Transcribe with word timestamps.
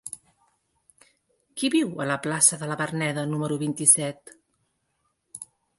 Qui 1.59 1.69
viu 1.77 1.93
a 2.05 2.09
la 2.13 2.17
plaça 2.25 2.61
de 2.63 2.71
la 2.73 2.79
Verneda 2.83 3.29
número 3.35 3.63
vint-i-set? 3.67 4.37